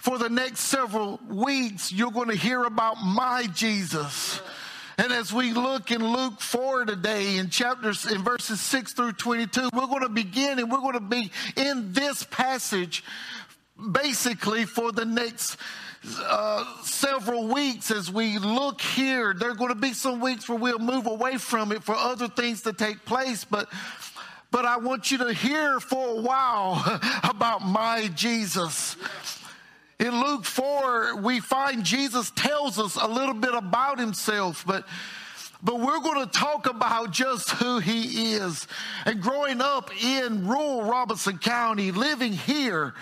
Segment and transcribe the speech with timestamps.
[0.00, 4.40] for the next several weeks, you're going to hear about my Jesus.
[4.96, 9.70] And as we look in Luke 4 today in chapters, in verses 6 through 22,
[9.74, 13.04] we're going to begin and we're going to be in this passage
[13.92, 15.58] basically for the next
[16.22, 19.34] uh, several weeks as we look here.
[19.34, 22.28] There are going to be some weeks where we'll move away from it for other
[22.28, 23.68] things to take place, but
[24.50, 26.82] but I want you to hear for a while
[27.22, 28.96] about my Jesus.
[30.00, 34.86] In Luke 4, we find Jesus tells us a little bit about himself, but
[35.62, 38.66] but we're going to talk about just who he is.
[39.04, 42.94] And growing up in rural Robeson County, living here,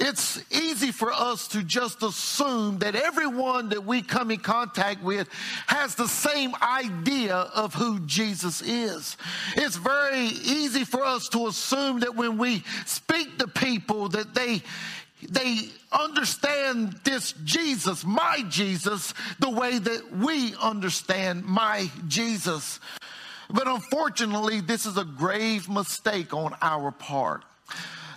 [0.00, 5.28] it's easy for us to just assume that everyone that we come in contact with
[5.66, 9.16] has the same idea of who Jesus is.
[9.56, 14.62] It's very easy for us to assume that when we speak to people that they
[15.22, 22.78] they understand this Jesus, my Jesus, the way that we understand my Jesus.
[23.50, 27.44] But unfortunately, this is a grave mistake on our part.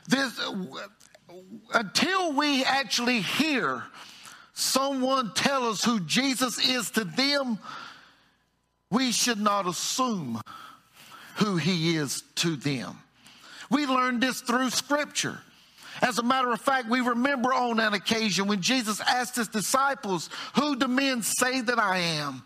[0.07, 0.39] This,
[1.73, 3.83] until we actually hear
[4.53, 7.57] someone tell us who Jesus is to them,
[8.91, 10.41] we should not assume
[11.37, 12.97] who he is to them.
[13.69, 15.39] We learned this through scripture.
[16.01, 20.29] As a matter of fact, we remember on an occasion when Jesus asked his disciples,
[20.55, 22.43] Who do men say that I am?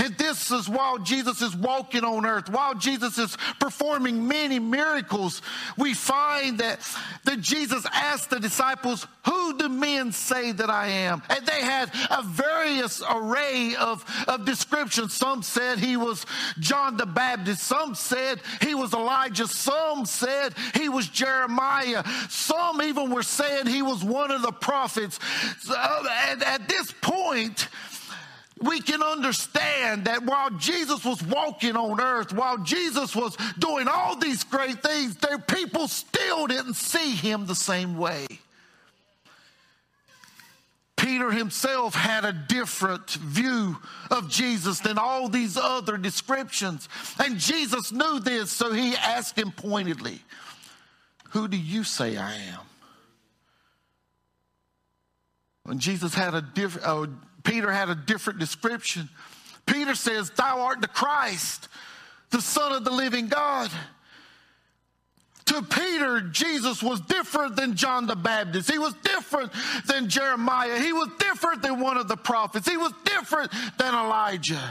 [0.00, 5.42] And this is while Jesus is walking on earth, while Jesus is performing many miracles,
[5.76, 6.78] we find that,
[7.24, 11.22] that Jesus asked the disciples, Who do men say that I am?
[11.28, 15.14] And they had a various array of, of descriptions.
[15.14, 16.24] Some said he was
[16.60, 23.10] John the Baptist, some said he was Elijah, some said he was Jeremiah, some even
[23.10, 25.18] were saying he was one of the prophets.
[25.68, 27.68] Uh, and at this point,
[28.60, 34.16] we can understand that while Jesus was walking on earth, while Jesus was doing all
[34.16, 38.26] these great things, their people still didn't see him the same way.
[40.96, 43.78] Peter himself had a different view
[44.10, 46.88] of Jesus than all these other descriptions.
[47.18, 50.20] And Jesus knew this, so he asked him pointedly,
[51.30, 52.60] Who do you say I am?
[55.62, 57.06] When Jesus had a different, uh,
[57.48, 59.08] Peter had a different description.
[59.64, 61.68] Peter says, Thou art the Christ,
[62.28, 63.70] the Son of the living God.
[65.46, 68.70] To Peter, Jesus was different than John the Baptist.
[68.70, 69.50] He was different
[69.86, 70.78] than Jeremiah.
[70.78, 72.68] He was different than one of the prophets.
[72.68, 74.62] He was different than Elijah.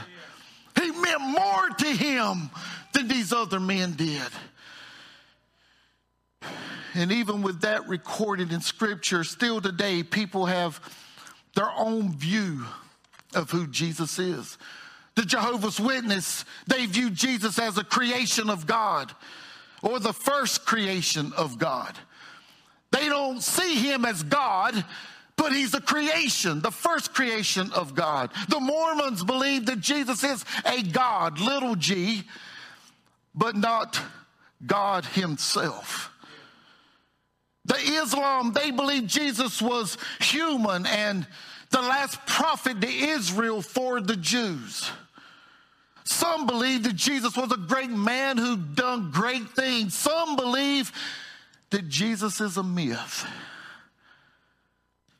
[0.80, 2.48] He meant more to him
[2.92, 4.22] than these other men did.
[6.94, 10.80] And even with that recorded in scripture, still today, people have
[11.58, 12.64] their own view
[13.34, 14.56] of who Jesus is.
[15.16, 19.12] The Jehovah's Witness, they view Jesus as a creation of God
[19.82, 21.98] or the first creation of God.
[22.92, 24.84] They don't see him as God,
[25.34, 28.30] but he's a creation, the first creation of God.
[28.48, 32.22] The Mormons believe that Jesus is a God, little g,
[33.34, 34.00] but not
[34.64, 36.12] God himself.
[37.68, 41.26] The Islam, they believe Jesus was human and
[41.70, 44.90] the last prophet to Israel for the Jews.
[46.04, 49.94] Some believe that Jesus was a great man who done great things.
[49.94, 50.90] Some believe
[51.68, 53.26] that Jesus is a myth.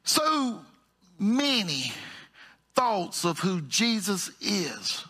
[0.05, 0.61] So
[1.19, 1.93] many
[2.75, 5.05] thoughts of who Jesus is.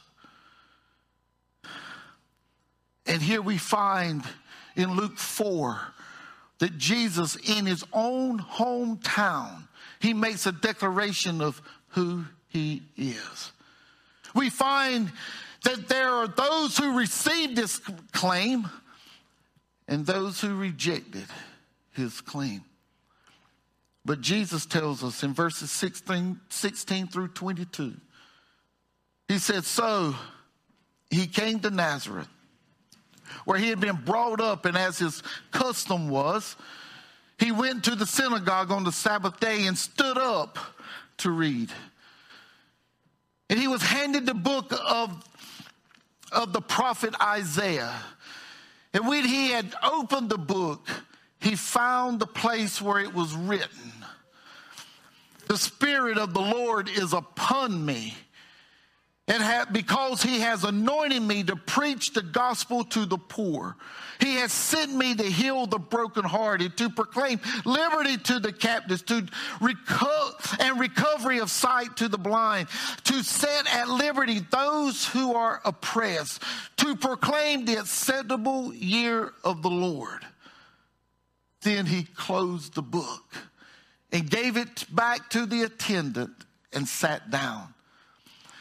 [3.07, 4.25] And here we find
[4.75, 5.81] in Luke 4
[6.59, 9.69] that Jesus, in his own hometown,
[10.01, 13.53] he makes a declaration of who he is.
[14.35, 15.11] We find
[15.65, 17.81] that there are those who received this
[18.13, 18.69] claim
[19.87, 21.27] and those who rejected
[21.93, 22.63] his claim.
[24.05, 27.95] But Jesus tells us in verses 16, 16 through 22,
[29.29, 30.15] he said, So
[31.11, 32.29] he came to Nazareth,
[33.45, 36.57] where he had been brought up, and as his custom was,
[37.39, 40.59] he went to the synagogue on the Sabbath day and stood up
[41.19, 41.71] to read.
[43.49, 45.25] And he was handed the book of,
[46.33, 47.95] of the prophet Isaiah.
[48.93, 50.89] And when he had opened the book,
[51.41, 53.93] he found the place where it was written
[55.47, 58.15] The Spirit of the Lord is upon me
[59.29, 63.77] and because he has anointed me to preach the gospel to the poor.
[64.21, 69.23] He has sent me to heal the brokenhearted, to proclaim liberty to the captives, to
[69.61, 72.69] reco- and recovery of sight to the blind,
[73.05, 76.43] to set at liberty those who are oppressed,
[76.79, 80.25] to proclaim the acceptable year of the Lord.
[81.63, 83.35] Then he closed the book
[84.11, 87.75] and gave it back to the attendant and sat down.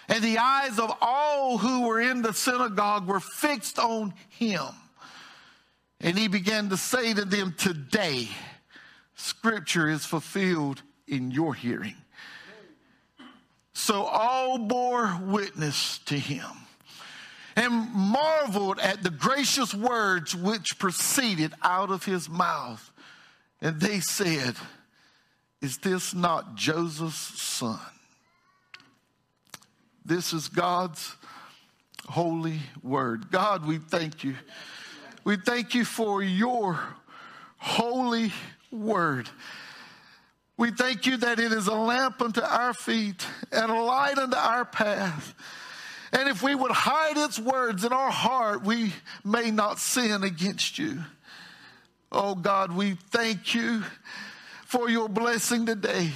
[0.08, 4.68] And the eyes of all who were in the synagogue were fixed on him.
[6.00, 8.30] And he began to say to them, Today,
[9.16, 11.96] scripture is fulfilled in your hearing.
[13.74, 16.46] So all bore witness to him
[17.56, 22.92] and marveled at the gracious words which proceeded out of his mouth.
[23.62, 24.56] And they said,
[25.62, 27.80] Is this not Joseph's son?
[30.08, 31.18] This is God's
[32.08, 33.30] holy word.
[33.30, 34.36] God, we thank you.
[35.26, 36.80] We thank you for your
[37.58, 38.32] holy
[38.72, 39.28] word.
[40.56, 44.38] We thank you that it is a lamp unto our feet and a light unto
[44.38, 45.36] our path.
[46.14, 48.94] And if we would hide its words in our heart, we
[49.26, 51.04] may not sin against you.
[52.14, 53.84] Oh God, we thank you
[54.68, 56.12] for your blessing today.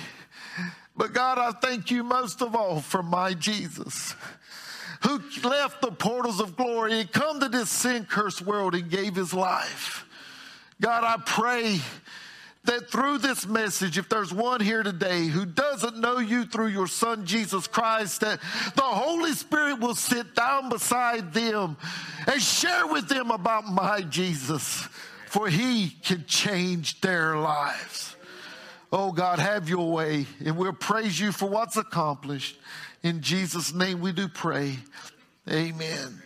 [0.96, 4.16] But God, I thank you most of all for my Jesus
[5.02, 9.16] who left the portals of glory and come to this sin cursed world and gave
[9.16, 10.06] his life.
[10.80, 11.80] God, I pray
[12.66, 16.88] that through this message, if there's one here today who doesn't know you through your
[16.88, 18.40] son Jesus Christ, that
[18.76, 21.78] the Holy Spirit will sit down beside them
[22.28, 24.88] and share with them about my Jesus,
[25.28, 28.16] for he can change their lives.
[28.92, 32.58] Oh God, have your way, and we'll praise you for what's accomplished.
[33.04, 34.78] In Jesus' name we do pray.
[35.50, 36.22] Amen.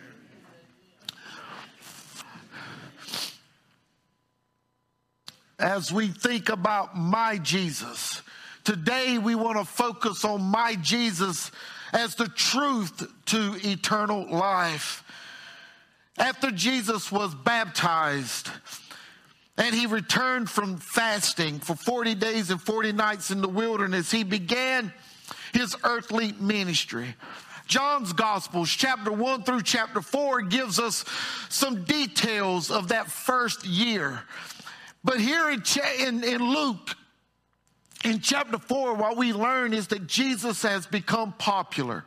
[5.58, 8.20] As we think about my Jesus,
[8.64, 11.52] today we want to focus on my Jesus
[11.92, 15.04] as the truth to eternal life.
[16.18, 18.50] After Jesus was baptized,
[19.58, 24.10] and he returned from fasting for 40 days and 40 nights in the wilderness.
[24.10, 24.92] He began
[25.52, 27.14] his earthly ministry.
[27.66, 31.04] John's Gospels, chapter 1 through chapter 4, gives us
[31.48, 34.22] some details of that first year.
[35.02, 35.62] But here in,
[36.00, 36.94] in, in Luke,
[38.04, 42.04] in chapter 4, what we learn is that Jesus has become popular.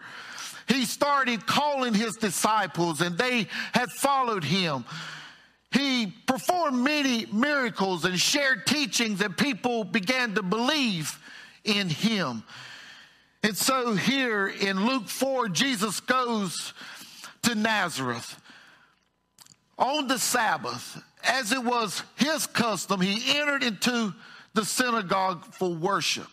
[0.67, 4.85] He started calling his disciples, and they had followed him.
[5.71, 11.19] He performed many miracles and shared teachings, and people began to believe
[11.63, 12.43] in him.
[13.43, 16.73] And so here in Luke 4, Jesus goes
[17.43, 18.39] to Nazareth
[19.77, 21.01] on the Sabbath.
[21.23, 24.13] As it was his custom, he entered into
[24.53, 26.29] the synagogue for worship.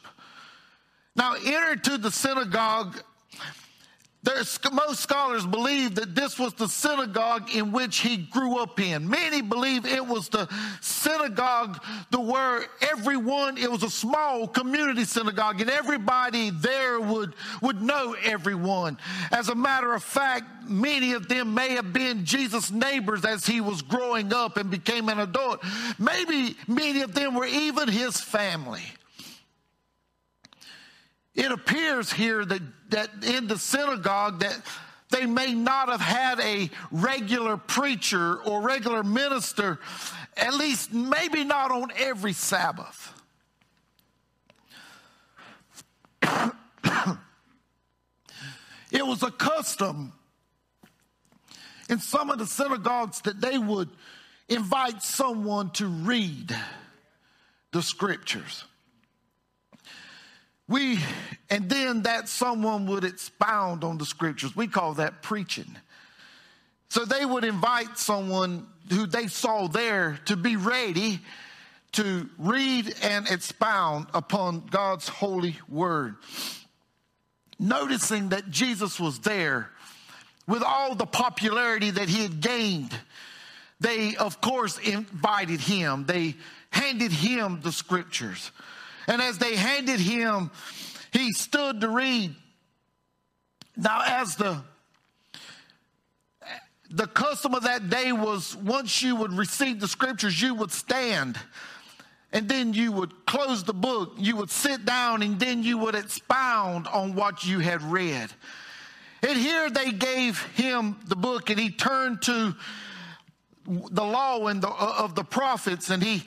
[1.15, 3.00] Now, entered to the synagogue
[4.26, 9.08] there's, most scholars believe that this was the synagogue in which he grew up in.
[9.08, 10.49] Many believe it was the
[10.81, 11.81] synagogue
[12.11, 18.17] the where everyone, it was a small community synagogue and everybody there would, would know
[18.25, 18.99] everyone.
[19.31, 23.61] As a matter of fact, many of them may have been Jesus' neighbors as he
[23.61, 25.64] was growing up and became an adult.
[26.00, 28.82] Maybe many of them were even his family.
[31.37, 34.59] It appears here that, that in the synagogue that
[35.11, 39.78] they may not have had a regular preacher or regular minister,
[40.37, 43.12] at least maybe not on every Sabbath.
[48.90, 50.12] it was a custom
[51.88, 53.90] in some of the synagogues that they would
[54.49, 56.57] invite someone to read
[57.73, 58.64] the scriptures.
[60.68, 60.99] We,
[61.49, 64.56] and then that someone would expound on the scriptures.
[64.56, 65.76] We call that preaching.
[66.88, 71.20] So they would invite someone who they saw there to be ready
[71.92, 76.16] to read and expound upon God's holy word.
[77.58, 79.70] Noticing that Jesus was there
[80.46, 82.94] with all the popularity that he had gained,
[83.80, 86.04] they, of course, invited him.
[86.04, 86.35] They
[86.70, 88.50] handed him the scriptures.
[89.07, 90.51] And as they handed him,
[91.13, 92.35] he stood to read.
[93.77, 94.63] Now, as the
[96.89, 101.37] the custom of that day was once you would receive the scriptures, you would stand
[102.33, 105.95] and then you would close the book, you would sit down, and then you would
[105.95, 108.31] expound on what you had read.
[109.23, 112.55] And here they gave him the book, and he turned to
[113.67, 116.25] the law and the, uh, of the prophets, and he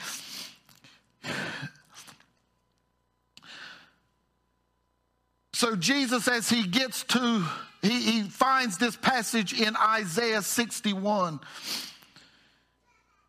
[5.60, 7.44] so Jesus, as he gets to,
[7.82, 11.42] he, he finds this passage in Isaiah 61.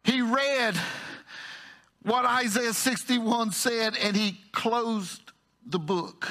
[0.05, 0.77] He read
[2.05, 5.21] what Isaiah 61 said, and he closed
[5.67, 6.29] the book,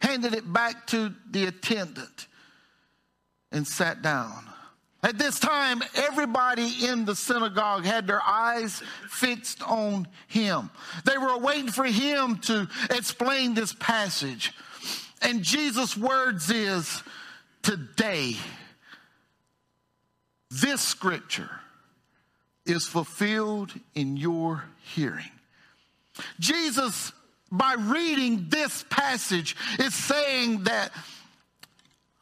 [0.00, 2.28] handed it back to the attendant,
[3.50, 4.48] and sat down.
[5.02, 10.70] At this time, everybody in the synagogue had their eyes fixed on him.
[11.04, 14.54] They were waiting for him to explain this passage.
[15.22, 17.02] And Jesus' words is
[17.62, 18.36] today,
[20.50, 21.50] this scripture
[22.66, 24.64] is fulfilled in your
[24.94, 25.30] hearing.
[26.38, 27.12] Jesus,
[27.50, 30.92] by reading this passage, is saying that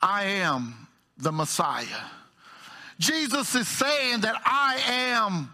[0.00, 0.88] I am
[1.18, 1.84] the Messiah.
[2.98, 5.50] Jesus is saying that I am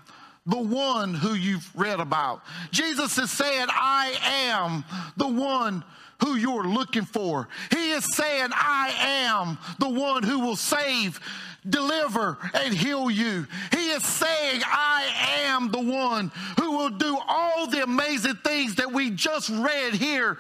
[0.47, 2.43] the one who you've read about.
[2.71, 4.85] Jesus is saying, I am
[5.17, 5.83] the one
[6.21, 7.49] who you're looking for.
[7.71, 11.21] He is saying, I am the one who will save,
[11.69, 13.47] deliver, and heal you.
[13.73, 15.05] He is saying, I
[15.47, 20.39] am the one who will do all the amazing things that we just read here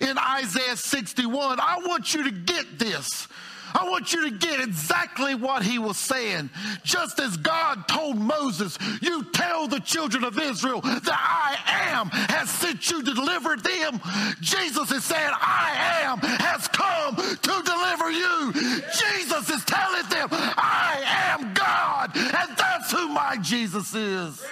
[0.00, 1.60] in Isaiah 61.
[1.60, 3.28] I want you to get this.
[3.74, 6.50] I want you to get exactly what he was saying.
[6.84, 11.56] Just as God told Moses, You tell the children of Israel that I
[11.90, 14.00] am has sent you to deliver them.
[14.40, 18.52] Jesus is saying, I am has come to deliver you.
[18.52, 21.02] Jesus is telling them, I
[21.36, 22.16] am God.
[22.16, 24.44] And that's who my Jesus is.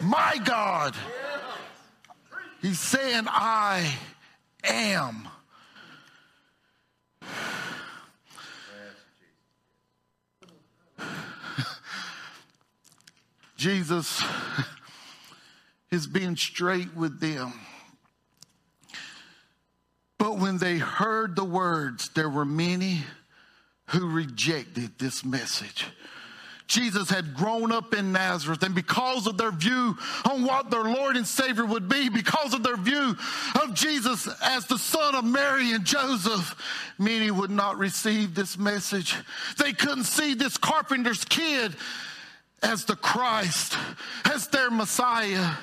[0.00, 0.96] My God.
[2.60, 3.94] He's saying, I
[4.64, 5.28] am.
[13.62, 14.20] Jesus
[15.92, 17.52] is being straight with them.
[20.18, 23.04] But when they heard the words, there were many
[23.90, 25.86] who rejected this message.
[26.66, 29.96] Jesus had grown up in Nazareth, and because of their view
[30.28, 33.14] on what their Lord and Savior would be, because of their view
[33.62, 36.56] of Jesus as the son of Mary and Joseph,
[36.98, 39.14] many would not receive this message.
[39.56, 41.76] They couldn't see this carpenter's kid
[42.62, 43.76] as the Christ,
[44.24, 45.54] as their Messiah.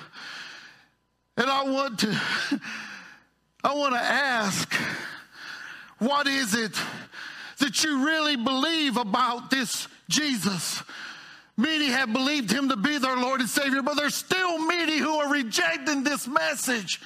[1.37, 2.21] And I want to,
[3.63, 4.73] I want to ask,
[5.99, 6.79] what is it
[7.59, 10.83] that you really believe about this Jesus?
[11.57, 15.13] Many have believed him to be their Lord and Savior, but there's still many who
[15.17, 17.01] are rejecting this message.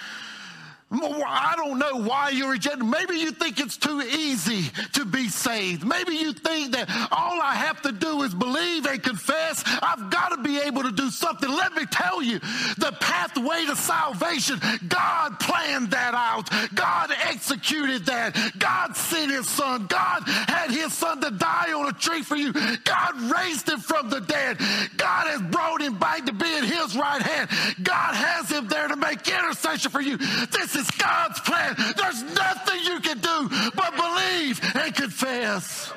[1.02, 2.90] I don't know why you're rejecting.
[2.90, 5.86] Maybe you think it's too easy to be saved.
[5.86, 9.64] Maybe you think that all I have to do is believe and confess.
[9.66, 11.50] I've got to be able to do something.
[11.50, 12.40] Let me tell you,
[12.78, 16.50] the pathway to salvation, God planned that out.
[16.76, 18.54] God executed that.
[18.60, 19.88] God sent his son.
[19.88, 22.54] God had his son to die on a tree for you.
[22.54, 24.58] God raised him from the dead.
[24.98, 27.50] God has brought him back to be in his right hand.
[27.82, 30.18] God has him there to make intercession for you.
[30.18, 31.76] This is is God's plan.
[31.98, 35.92] There's nothing you can do but believe and confess.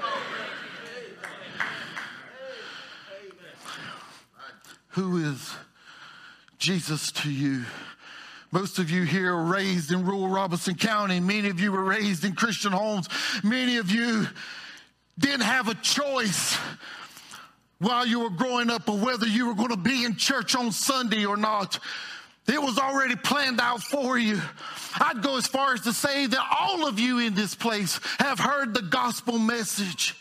[4.91, 5.53] Who is
[6.59, 7.65] Jesus to you?
[8.53, 11.21] Most of you here are raised in rural Robeson County.
[11.21, 13.09] Many of you were raised in Christian homes.
[13.43, 14.27] Many of you
[15.19, 16.57] didn't have a choice
[17.79, 20.73] while you were growing up of whether you were going to be in church on
[20.73, 21.79] Sunday or not.
[22.49, 24.41] It was already planned out for you.
[25.01, 28.39] I'd go as far as to say that all of you in this place have
[28.39, 30.15] heard the gospel message,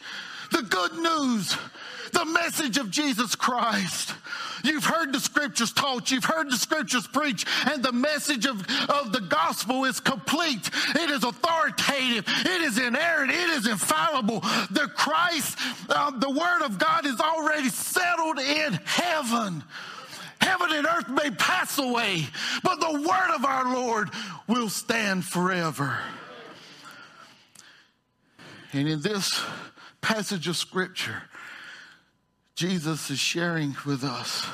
[0.52, 1.56] the good news,
[2.12, 4.14] the message of Jesus Christ.
[4.64, 9.12] You've heard the scriptures taught, you've heard the scriptures preached, and the message of, of
[9.12, 10.70] the gospel is complete.
[10.96, 14.40] It is authoritative, it is inerrant, it is infallible.
[14.72, 19.64] The Christ, uh, the word of God is already settled in heaven.
[20.42, 22.28] Heaven and earth may pass away,
[22.64, 24.10] but the word of our Lord
[24.48, 25.98] will stand forever.
[28.74, 29.42] And in this
[30.02, 31.24] passage of scripture,
[32.56, 34.46] Jesus is sharing with us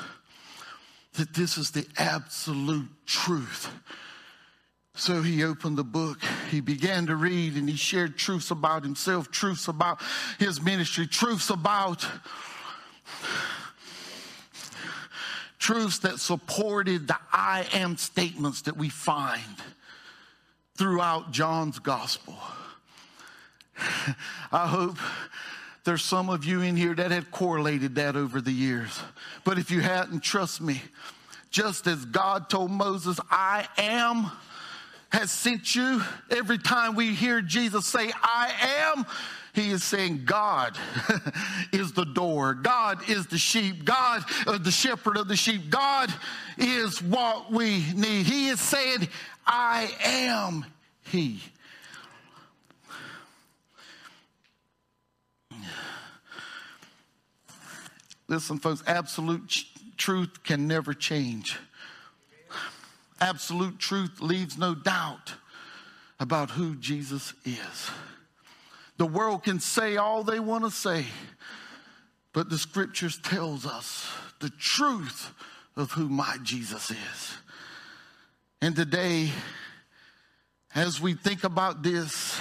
[1.14, 3.70] that this is the absolute truth.
[4.94, 6.18] So he opened the book.
[6.50, 10.00] He began to read and he shared truths about himself, truths about
[10.38, 12.06] his ministry, truths about
[15.62, 19.40] truths that supported the I am statements that we find
[20.76, 22.34] throughout John's gospel.
[24.52, 24.96] I hope
[25.84, 29.00] there's some of you in here that had correlated that over the years.
[29.44, 30.82] But if you hadn't, trust me,
[31.50, 34.32] just as God told Moses, I am
[35.10, 36.02] has sent you.
[36.30, 38.52] Every time we hear Jesus say, I
[38.96, 39.06] am,
[39.52, 40.78] he is saying God
[41.72, 42.54] is the door.
[42.54, 43.84] God is the sheep.
[43.84, 45.68] God, uh, the shepherd of the sheep.
[45.68, 46.12] God
[46.56, 48.24] is what we need.
[48.24, 49.08] He is saying,
[49.46, 50.64] I am
[51.02, 51.42] He.
[58.26, 59.66] Listen, folks, absolute
[59.98, 61.58] truth can never change.
[63.20, 65.34] Absolute truth leaves no doubt
[66.18, 67.90] about who Jesus is.
[69.02, 71.06] The world can say all they want to say,
[72.32, 75.32] but the scriptures tells us the truth
[75.74, 77.36] of who my Jesus is.
[78.60, 79.30] And today,
[80.72, 82.40] as we think about this,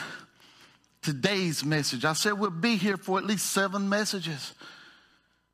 [1.01, 4.53] today's message, I said we'll be here for at least seven messages.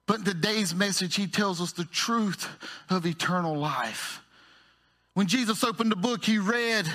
[0.08, 2.50] But in today's message, he tells us the truth
[2.90, 4.20] of eternal life.
[5.14, 6.86] When Jesus opened the book, he read,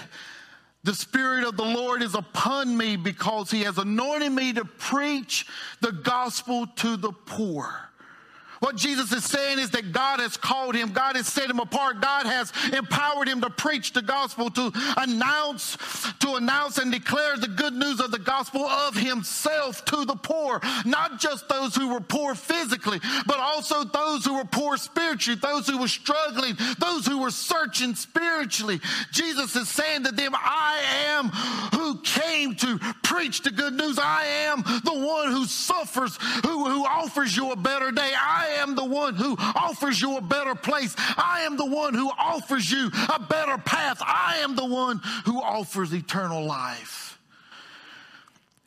[0.84, 5.46] The Spirit of the Lord is upon me because he has anointed me to preach
[5.80, 7.91] the gospel to the poor.
[8.62, 12.00] What Jesus is saying is that God has called him, God has set him apart,
[12.00, 15.76] God has empowered him to preach the gospel, to announce,
[16.20, 20.60] to announce and declare the good news of the gospel of himself to the poor.
[20.84, 25.66] Not just those who were poor physically, but also those who were poor spiritually, those
[25.66, 28.80] who were struggling, those who were searching spiritually.
[29.10, 30.78] Jesus is saying to them, I
[31.08, 31.30] am
[31.80, 33.98] who came to preach the good news.
[33.98, 38.12] I am the one who suffers, who, who offers you a better day.
[38.52, 40.94] I am the one who offers you a better place.
[40.98, 43.98] I am the one who offers you a better path.
[44.02, 47.18] I am the one who offers eternal life.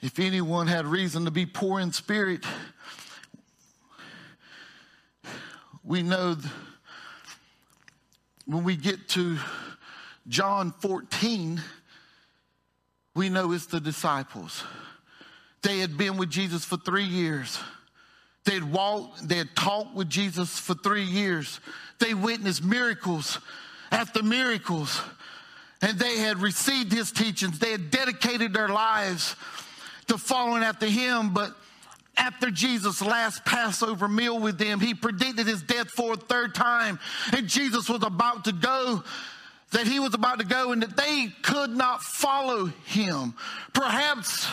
[0.02, 2.44] If anyone had reason to be poor in spirit,
[5.84, 6.36] we know
[8.46, 9.38] when we get to
[10.28, 11.62] John 14,
[13.16, 14.64] we know it's the disciples.
[15.62, 17.60] They had been with Jesus for three years.
[18.46, 21.60] They had walked, they had talked with Jesus for three years.
[22.00, 23.40] They witnessed miracles
[23.92, 25.02] after miracles.
[25.82, 27.60] And they had received his teachings.
[27.60, 29.36] They had dedicated their lives
[30.08, 31.34] to following after him.
[31.34, 31.56] But
[32.18, 37.00] after Jesus' last Passover meal with them, he predicted his death for a third time.
[37.34, 39.04] And Jesus was about to go
[39.72, 43.34] that he was about to go and that they could not follow him.
[43.74, 44.48] Perhaps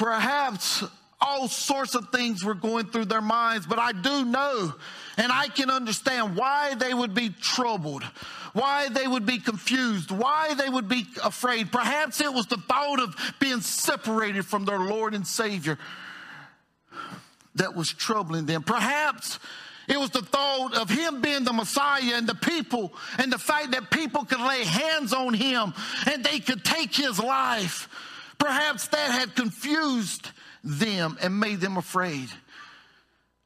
[0.00, 0.82] Perhaps
[1.20, 4.72] all sorts of things were going through their minds, but I do know
[5.18, 8.02] and I can understand why they would be troubled,
[8.54, 11.70] why they would be confused, why they would be afraid.
[11.70, 15.76] Perhaps it was the thought of being separated from their Lord and Savior
[17.56, 18.62] that was troubling them.
[18.62, 19.38] Perhaps
[19.86, 23.72] it was the thought of him being the Messiah and the people and the fact
[23.72, 25.74] that people could lay hands on him
[26.10, 27.86] and they could take his life.
[28.40, 30.30] Perhaps that had confused
[30.64, 32.28] them and made them afraid.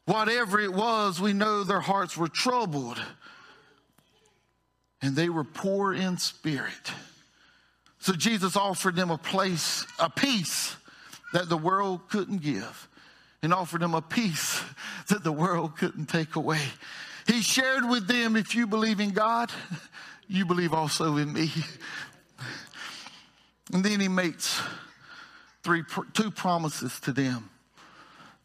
[0.07, 3.03] Whatever it was, we know their hearts were troubled
[5.03, 6.93] and they were poor in spirit.
[7.99, 10.77] So Jesus offered them a place, a peace
[11.33, 12.89] that the world couldn't give,
[13.43, 14.63] and offered them a peace
[15.09, 16.63] that the world couldn't take away.
[17.27, 19.51] He shared with them if you believe in God,
[20.29, 21.51] you believe also in me.
[23.73, 24.61] And then he makes
[25.63, 27.51] three, two promises to them.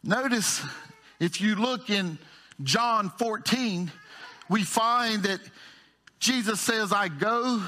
[0.02, 0.62] Notice
[1.18, 2.18] if you look in
[2.62, 3.92] John 14,
[4.48, 5.40] we find that
[6.18, 7.62] Jesus says, I go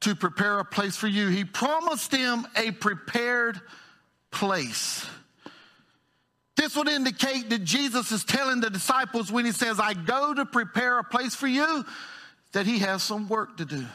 [0.00, 1.28] to prepare a place for you.
[1.28, 3.60] He promised them a prepared
[4.30, 5.06] place.
[6.56, 10.44] This would indicate that Jesus is telling the disciples when he says, I go to
[10.44, 11.84] prepare a place for you,
[12.52, 13.86] that he has some work to do.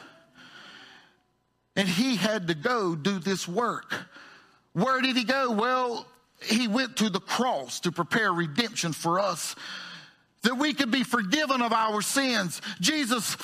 [1.76, 3.94] And he had to go do this work.
[4.72, 5.50] Where did he go?
[5.50, 6.06] Well,
[6.42, 9.54] he went to the cross to prepare redemption for us,
[10.42, 12.60] that we could be forgiven of our sins.
[12.80, 13.36] Jesus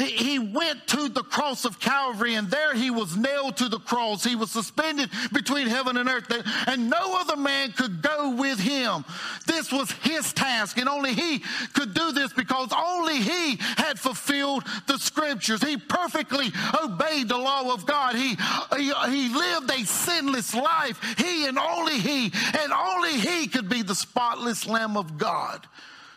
[0.00, 4.24] he went to the cross of Calvary and there he was nailed to the cross.
[4.24, 6.30] He was suspended between heaven and earth
[6.66, 9.04] and no other man could go with him.
[9.46, 11.42] This was his task and only he
[11.74, 15.62] could do this because only he had fulfilled the scriptures.
[15.62, 18.14] He perfectly obeyed the law of God.
[18.14, 18.36] He,
[18.76, 21.00] he, he lived a sinless life.
[21.18, 25.66] He and only he and only he could be the spotless lamb of God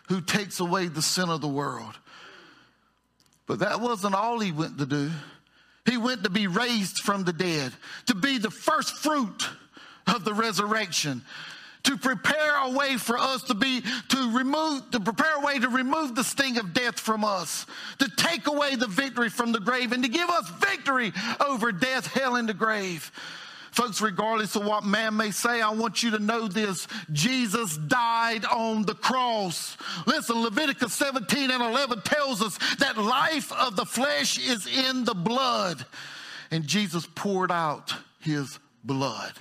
[0.10, 1.98] who takes away the sin of the world.
[3.46, 5.12] But that wasn't all he went to do.
[5.86, 7.74] He went to be raised from the dead,
[8.08, 9.50] to be the first fruit
[10.08, 11.22] of the resurrection,
[11.84, 15.68] to prepare a way for us to be, to remove, to prepare a way to
[15.68, 17.66] remove the sting of death from us,
[18.00, 21.12] to take away the victory from the grave, and to give us victory
[21.46, 23.12] over death, hell, and the grave.
[23.74, 26.88] Folks, regardless of what man may say, I want you to know this.
[27.12, 29.78] Jesus died on the cross.
[30.06, 35.16] Listen, Leviticus 17 and 11 tells us that life of the flesh is in the
[35.16, 35.84] blood.
[36.52, 39.34] And Jesus poured out his blood.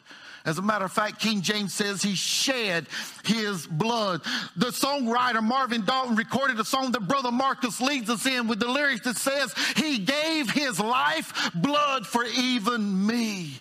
[0.45, 2.87] As a matter of fact, King James says he shed
[3.25, 4.23] his blood.
[4.57, 8.67] The songwriter Marvin Dalton recorded a song that Brother Marcus leads us in with the
[8.67, 13.61] lyrics that says, He gave his life blood for even me.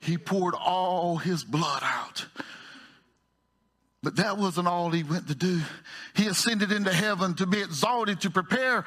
[0.00, 2.26] He poured all his blood out.
[4.02, 5.60] But that wasn't all he went to do.
[6.14, 8.84] He ascended into heaven to be exalted, to prepare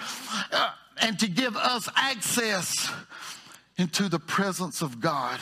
[0.52, 0.72] uh,
[1.02, 2.92] and to give us access
[3.78, 5.40] into the presence of God.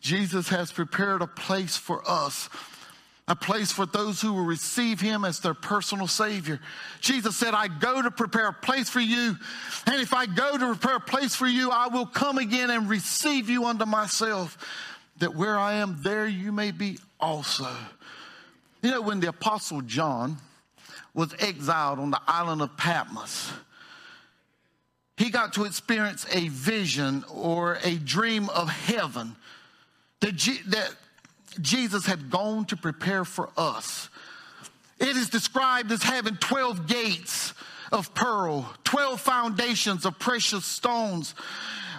[0.00, 2.48] Jesus has prepared a place for us
[3.28, 6.60] a place for those who will receive him as their personal savior.
[7.00, 9.36] Jesus said, I go to prepare a place for you.
[9.86, 12.88] And if I go to prepare a place for you, I will come again and
[12.88, 14.56] receive you unto myself,
[15.18, 17.68] that where I am, there you may be also.
[18.82, 20.36] You know, when the apostle John
[21.12, 23.50] was exiled on the island of Patmos,
[25.16, 29.34] he got to experience a vision or a dream of heaven
[30.20, 30.36] that,
[30.68, 30.94] that
[31.60, 34.08] Jesus had gone to prepare for us.
[34.98, 37.52] It is described as having 12 gates
[37.92, 41.34] of pearl, 12 foundations of precious stones,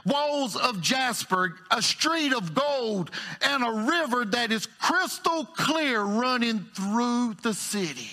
[0.05, 6.65] walls of jasper, a street of gold, and a river that is crystal clear running
[6.73, 8.09] through the city.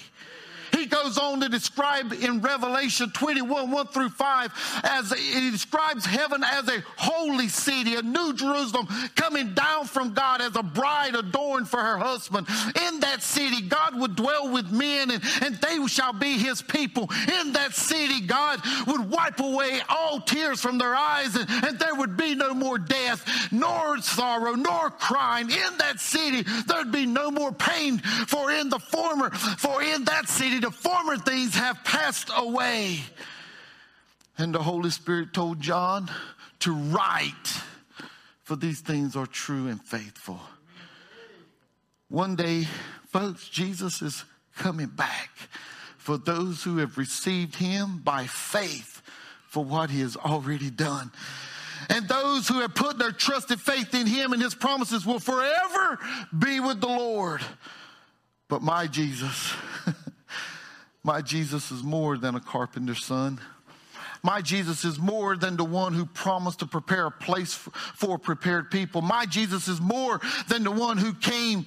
[0.76, 6.42] He goes on to describe in Revelation 21, 1 through 5, as he describes heaven
[6.44, 11.68] as a holy city, a new Jerusalem coming down from God as a bride adorned
[11.68, 12.48] for her husband.
[12.88, 17.08] In that city, God would dwell with men and, and they shall be his people.
[17.40, 21.94] In that city, God would wipe away all tears from their eyes and, and there
[21.94, 25.50] would be no more death, nor sorrow, nor crying.
[25.50, 30.28] In that city, there'd be no more pain, for in the former, for in that
[30.28, 32.98] city, the former things have passed away.
[34.38, 36.10] And the Holy Spirit told John
[36.60, 37.60] to write,
[38.44, 40.40] for these things are true and faithful.
[42.08, 42.66] One day,
[43.08, 44.24] folks, Jesus is
[44.56, 45.30] coming back
[45.98, 49.02] for those who have received him by faith
[49.48, 51.10] for what he has already done.
[51.90, 55.98] And those who have put their trusted faith in him and his promises will forever
[56.36, 57.42] be with the Lord.
[58.48, 59.52] But my Jesus,
[61.04, 63.38] My Jesus is more than a carpenter's son.
[64.22, 68.70] My Jesus is more than the one who promised to prepare a place for prepared
[68.70, 69.02] people.
[69.02, 71.66] My Jesus is more than the one who came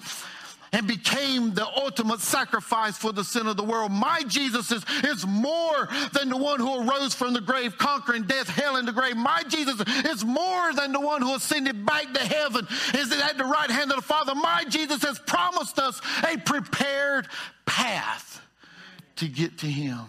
[0.74, 3.92] and became the ultimate sacrifice for the sin of the world.
[3.92, 8.50] My Jesus is, is more than the one who arose from the grave, conquering death,
[8.50, 9.16] hell, and the grave.
[9.16, 13.46] My Jesus is more than the one who ascended back to heaven, is at the
[13.46, 14.34] right hand of the Father.
[14.34, 17.28] My Jesus has promised us a prepared
[17.68, 18.37] path
[19.18, 20.00] to get to Him.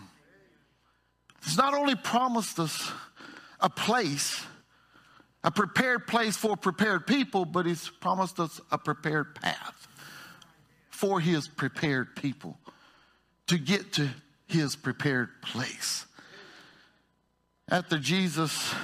[1.45, 2.91] He's not only promised us
[3.61, 4.43] a place,
[5.45, 9.89] a prepared place for prepared people, but He's promised us a prepared path
[10.91, 12.59] for His prepared people
[13.47, 14.09] to get to
[14.47, 16.07] His prepared place.
[17.71, 18.75] After Jesus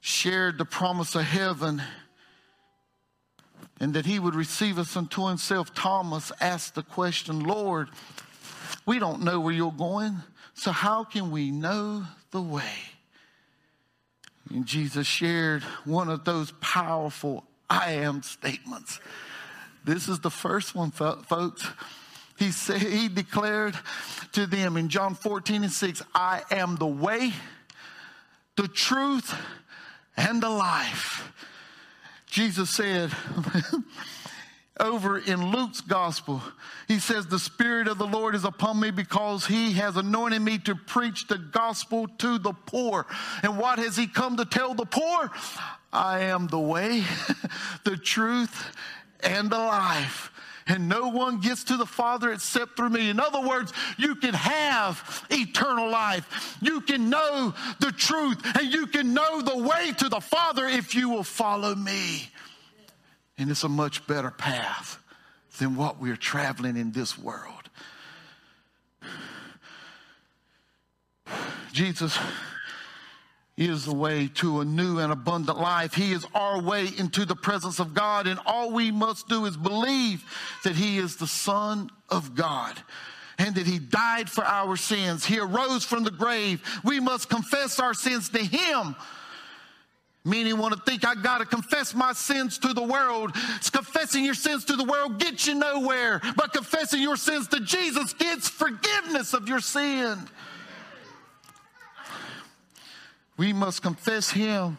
[0.00, 1.82] shared the promise of heaven,
[3.80, 7.88] and that he would receive us unto himself, Thomas asked the question, Lord,
[8.90, 10.16] we don't know where you're going,
[10.54, 12.74] so how can we know the way?
[14.52, 18.98] And Jesus shared one of those powerful I am statements.
[19.84, 21.68] This is the first one, folks.
[22.36, 23.78] He said, he declared
[24.32, 27.32] to them in John 14 and 6, I am the way,
[28.56, 29.32] the truth,
[30.16, 31.32] and the life.
[32.26, 33.12] Jesus said,
[34.80, 36.42] over in Luke's gospel,
[36.88, 40.58] he says, The Spirit of the Lord is upon me because he has anointed me
[40.60, 43.06] to preach the gospel to the poor.
[43.42, 45.30] And what has he come to tell the poor?
[45.92, 47.04] I am the way,
[47.84, 48.76] the truth,
[49.22, 50.32] and the life.
[50.66, 53.10] And no one gets to the Father except through me.
[53.10, 56.56] In other words, you can have eternal life.
[56.62, 60.94] You can know the truth and you can know the way to the Father if
[60.94, 62.30] you will follow me.
[63.40, 65.02] And it's a much better path
[65.58, 67.70] than what we're traveling in this world.
[71.72, 72.18] Jesus
[73.56, 75.94] is the way to a new and abundant life.
[75.94, 79.56] He is our way into the presence of God, and all we must do is
[79.56, 80.22] believe
[80.62, 82.78] that He is the Son of God
[83.38, 85.24] and that He died for our sins.
[85.24, 86.62] He arose from the grave.
[86.84, 88.96] We must confess our sins to Him.
[90.22, 93.32] Meaning, want to think I got to confess my sins to the world.
[93.72, 98.12] Confessing your sins to the world gets you nowhere, but confessing your sins to Jesus
[98.12, 100.18] gets forgiveness of your sin.
[103.38, 104.76] We must confess Him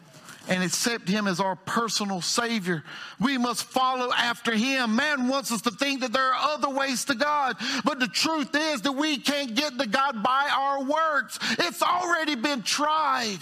[0.48, 2.84] and accept Him as our personal Savior.
[3.20, 4.94] We must follow after Him.
[4.94, 8.54] Man wants us to think that there are other ways to God, but the truth
[8.54, 11.40] is that we can't get to God by our works.
[11.58, 13.38] It's already been tried.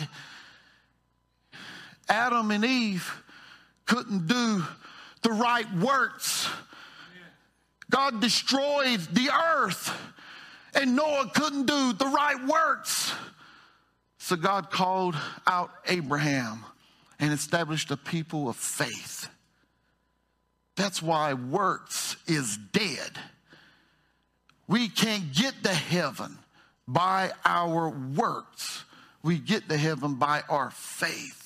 [2.10, 3.10] Adam and Eve
[3.86, 4.62] couldn't do
[5.22, 6.48] the right works.
[7.88, 9.96] God destroyed the earth,
[10.74, 13.12] and Noah couldn't do the right works.
[14.18, 16.64] So God called out Abraham
[17.18, 19.28] and established a people of faith.
[20.76, 23.18] That's why works is dead.
[24.68, 26.38] We can't get to heaven
[26.86, 28.84] by our works.
[29.22, 31.39] We get to heaven by our faith.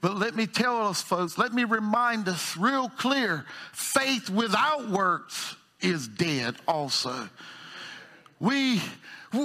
[0.00, 5.56] But let me tell us, folks, let me remind us real clear faith without works
[5.80, 7.28] is dead also.
[8.38, 8.80] We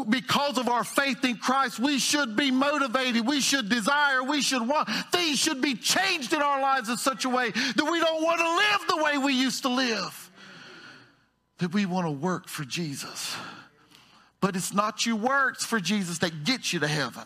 [0.09, 4.65] because of our faith in Christ, we should be motivated, we should desire, we should
[4.67, 4.89] want.
[5.11, 8.39] Things should be changed in our lives in such a way that we don't want
[8.39, 10.31] to live the way we used to live.
[11.57, 13.35] That we want to work for Jesus.
[14.39, 17.25] But it's not your works for Jesus that gets you to heaven.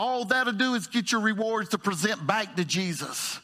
[0.00, 3.38] All that'll do is get your rewards to present back to Jesus.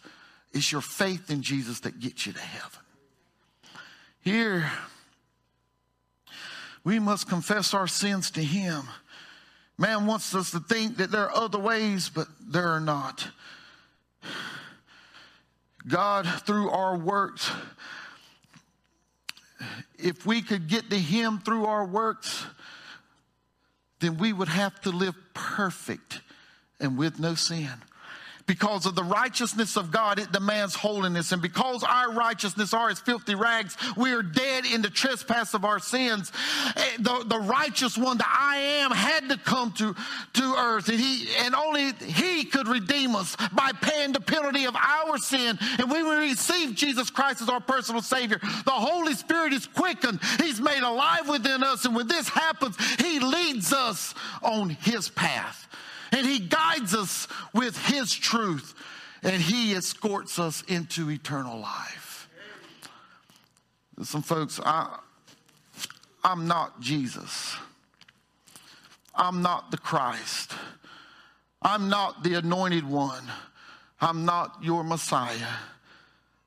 [0.55, 2.81] It's your faith in Jesus that gets you to heaven.
[4.23, 4.71] Here,
[6.83, 8.85] we must confess our sins to Him.
[9.77, 13.29] Man wants us to think that there are other ways, but there are not.
[15.87, 17.51] God, through our works,
[19.99, 22.47] if we could get to Him through our works,
[24.01, 26.23] then we would have to live perfect
[26.81, 27.73] and with no sin.
[28.47, 31.33] Because of the righteousness of God, it demands holiness.
[31.33, 35.65] And because our righteousness are as filthy rags, we are dead in the trespass of
[35.65, 36.31] our sins.
[36.77, 39.97] Eh, the, the righteous one, the I am, had to come to,
[40.35, 40.89] to earth.
[40.89, 45.59] And he, and only he could redeem us by paying the penalty of our sin.
[45.79, 50.21] And when we receive Jesus Christ as our personal Savior, the Holy Spirit is quickened.
[50.41, 51.85] He's made alive within us.
[51.85, 55.67] And when this happens, he leads us on his path
[56.13, 58.75] and He guides us with His truth,
[59.23, 62.29] and He escorts us into eternal life.
[64.03, 64.99] Some folks, I,
[66.23, 67.57] I'm not Jesus.
[69.15, 70.53] I'm not the Christ.
[71.63, 73.25] I'm not the anointed one.
[74.01, 75.49] I'm not your Messiah.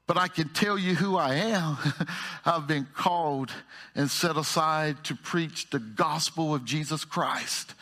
[0.06, 1.78] But I can tell you who I am.
[2.46, 3.52] I've been called
[3.96, 7.74] and set aside to preach the gospel of Jesus Christ.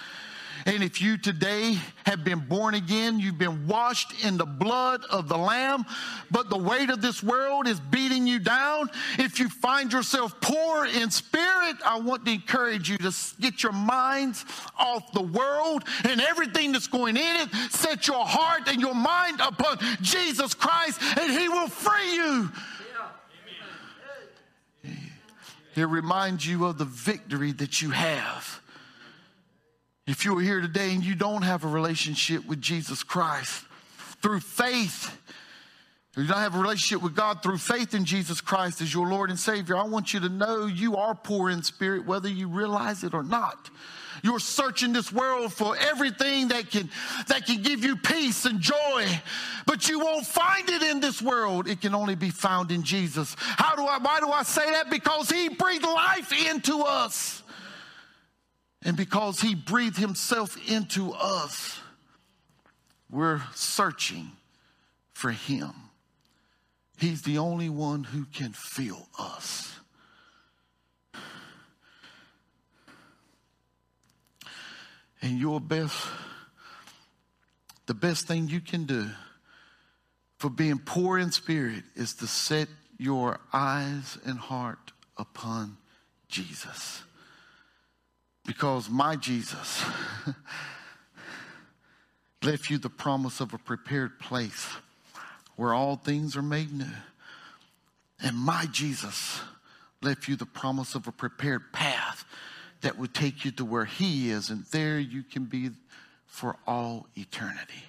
[0.68, 5.30] And if you today have been born again, you've been washed in the blood of
[5.30, 5.86] the Lamb,
[6.30, 8.90] but the weight of this world is beating you down.
[9.18, 13.72] If you find yourself poor in spirit, I want to encourage you to get your
[13.72, 14.44] minds
[14.78, 17.50] off the world and everything that's going in it.
[17.72, 22.52] Set your heart and your mind upon Jesus Christ, and He will free you.
[25.78, 28.62] It reminds you of the victory that you have.
[30.08, 33.66] If you're here today and you don't have a relationship with Jesus Christ
[34.22, 35.16] through faith,
[36.16, 39.30] you don't have a relationship with God through faith in Jesus Christ as your Lord
[39.30, 43.04] and Savior, I want you to know you are poor in spirit, whether you realize
[43.04, 43.70] it or not.
[44.24, 46.90] You're searching this world for everything that can,
[47.28, 49.06] that can give you peace and joy,
[49.66, 51.68] but you won't find it in this world.
[51.68, 53.36] It can only be found in Jesus.
[53.38, 54.90] How do I, why do I say that?
[54.90, 57.44] Because He breathed life into us.
[58.84, 61.80] And because he breathed himself into us,
[63.10, 64.32] we're searching
[65.14, 65.72] for him.
[66.98, 69.74] He's the only one who can feel us.
[75.22, 75.96] And your best,
[77.88, 79.10] the best thing you can do
[80.38, 85.78] for being poor in spirit is to set your eyes and heart upon
[86.30, 87.04] Jesus.
[88.48, 89.84] Because my Jesus
[92.42, 94.68] left you the promise of a prepared place
[95.58, 96.86] where all things are made new.
[98.24, 99.42] And my Jesus
[100.02, 102.24] left you the promise of a prepared path
[102.82, 105.72] that would take you to where He is, and there you can be
[106.26, 107.84] for all eternity.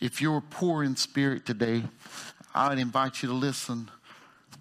[0.00, 1.82] If you're poor in spirit today,
[2.54, 3.90] I would invite you to listen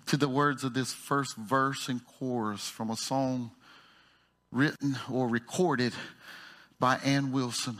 [0.07, 3.51] to the words of this first verse and chorus from a song
[4.51, 5.93] written or recorded
[6.79, 7.79] by Anne Wilson.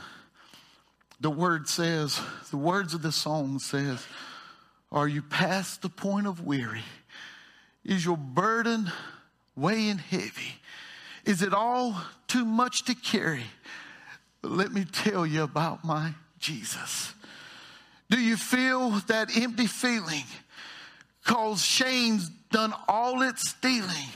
[1.20, 2.20] The word says,
[2.52, 4.06] the words of the song says,
[4.92, 6.84] Are you past the point of weary?
[7.86, 8.92] Is your burden
[9.56, 10.60] weighing heavy?
[11.26, 11.96] Is it all
[12.28, 13.46] too much to carry?
[14.42, 17.14] But let me tell you about my Jesus.
[18.10, 20.24] Do you feel that empty feeling?
[21.28, 24.08] Cause shame's done all its stealing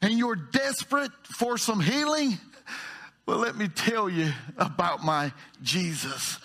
[0.00, 2.38] and you're desperate for some healing?
[3.26, 6.38] Well, let me tell you about my Jesus.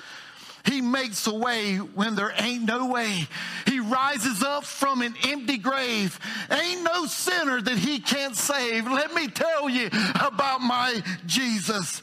[0.65, 3.27] He makes a way when there ain't no way.
[3.67, 6.19] He rises up from an empty grave.
[6.49, 8.89] Ain't no sinner that he can't save.
[8.89, 12.01] Let me tell you about my Jesus.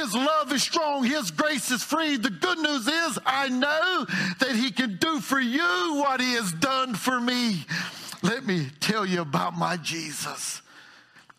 [0.00, 1.04] His love is strong.
[1.04, 2.16] His grace is free.
[2.16, 4.06] The good news is I know
[4.38, 5.60] that he can do for you
[5.94, 7.66] what he has done for me.
[8.22, 10.62] Let me tell you about my Jesus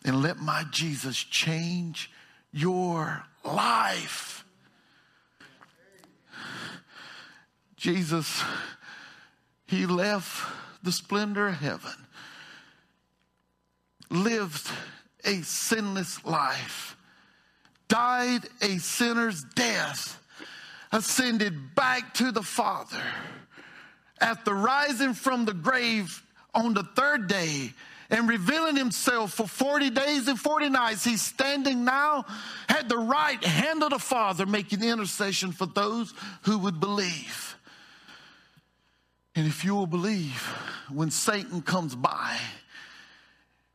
[0.04, 2.08] and let my Jesus change
[2.52, 4.44] your life.
[7.76, 8.44] Jesus,
[9.66, 10.52] he left
[10.84, 12.06] the splendor of heaven,
[14.08, 14.70] lived
[15.24, 16.96] a sinless life,
[17.92, 20.18] died a sinner's death,
[20.92, 23.02] ascended back to the Father.
[24.18, 26.22] At the rising from the grave
[26.54, 27.72] on the third day,
[28.08, 31.02] and revealing himself for 40 days and 40 nights.
[31.02, 32.26] He's standing now
[32.68, 37.56] at the right hand of the Father, making intercession for those who would believe.
[39.34, 40.42] And if you will believe,
[40.90, 42.36] when Satan comes by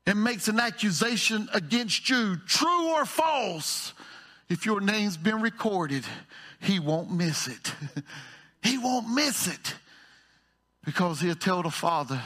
[0.06, 3.94] and makes an accusation against you, true or false,
[4.50, 6.06] if your name's been recorded,
[6.62, 7.74] he won't miss it.
[8.64, 9.76] he won't miss it
[10.86, 12.22] because he'll tell the Father,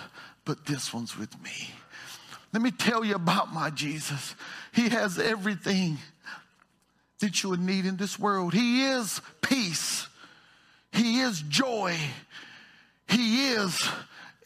[0.45, 1.71] but this one's with me.
[2.53, 4.35] Let me tell you about my Jesus.
[4.73, 5.97] He has everything
[7.19, 8.53] that you would need in this world.
[8.53, 10.07] He is peace.
[10.91, 11.95] He is joy.
[13.07, 13.87] He is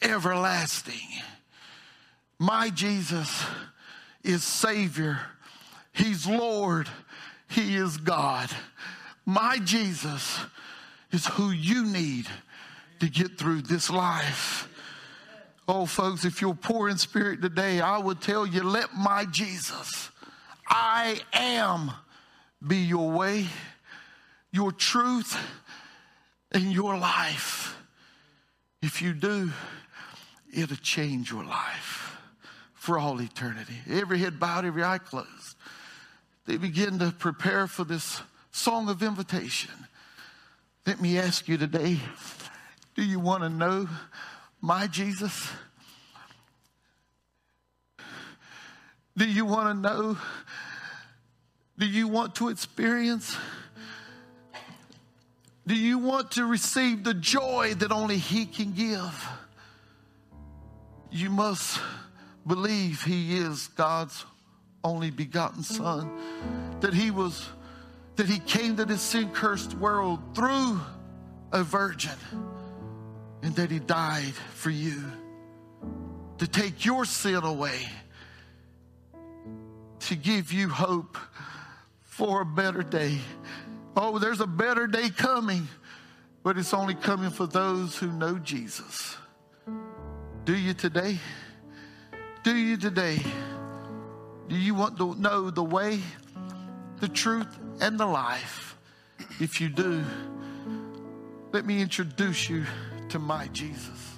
[0.00, 1.08] everlasting.
[2.38, 3.44] My Jesus
[4.22, 5.18] is Savior.
[5.92, 6.88] He's Lord.
[7.48, 8.50] He is God.
[9.24, 10.38] My Jesus
[11.12, 12.26] is who you need
[13.00, 14.68] to get through this life.
[15.68, 20.10] Oh, folks, if you're poor in spirit today, I would tell you, let my Jesus,
[20.68, 21.90] I am,
[22.66, 23.46] be your way,
[24.52, 25.36] your truth,
[26.52, 27.76] and your life.
[28.80, 29.50] If you do,
[30.54, 32.16] it'll change your life
[32.74, 33.74] for all eternity.
[33.90, 35.45] Every head bowed, every eye closed.
[36.46, 39.72] They begin to prepare for this song of invitation.
[40.86, 41.98] Let me ask you today
[42.94, 43.88] do you want to know
[44.62, 45.50] my Jesus?
[49.16, 50.18] Do you want to know?
[51.78, 53.36] Do you want to experience?
[55.66, 59.28] Do you want to receive the joy that only He can give?
[61.10, 61.80] You must
[62.46, 64.24] believe He is God's
[64.86, 65.76] only begotten mm.
[65.76, 66.10] Son,
[66.80, 67.48] that He was,
[68.16, 70.80] that He came to this sin cursed world through
[71.52, 72.16] a virgin
[73.42, 75.04] and that he died for you
[76.38, 77.78] to take your sin away,
[80.00, 81.16] to give you hope
[82.02, 83.18] for a better day.
[83.96, 85.68] Oh, there's a better day coming,
[86.42, 89.16] but it's only coming for those who know Jesus.
[90.44, 91.18] Do you today?
[92.42, 93.18] Do you today?
[94.48, 96.00] Do you want to know the way,
[97.00, 98.76] the truth, and the life?
[99.40, 100.04] If you do,
[101.52, 102.64] let me introduce you
[103.08, 104.15] to my Jesus.